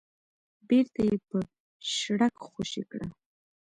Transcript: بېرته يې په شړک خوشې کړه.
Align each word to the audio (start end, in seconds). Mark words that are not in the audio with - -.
بېرته 0.67 0.99
يې 1.07 1.15
په 1.27 1.37
شړک 1.95 2.35
خوشې 2.47 2.83
کړه. 2.91 3.07